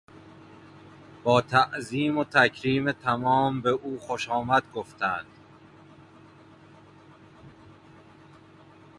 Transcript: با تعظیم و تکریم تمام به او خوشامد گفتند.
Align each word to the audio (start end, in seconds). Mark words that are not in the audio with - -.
با 1.23 1.41
تعظیم 1.41 2.17
و 2.17 2.23
تکریم 2.23 2.91
تمام 2.91 3.61
به 3.61 3.69
او 3.69 3.99
خوشامد 3.99 4.63
گفتند. 4.73 5.25